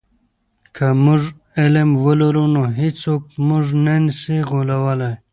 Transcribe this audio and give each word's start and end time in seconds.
که 0.75 0.85
موږ 1.03 1.21
علم 1.61 1.89
ولرو 2.05 2.45
نو 2.55 2.61
هیڅوک 2.79 3.21
موږ 3.47 3.65
نه 3.85 3.95
سی 4.19 4.37
غولولی. 4.49 5.11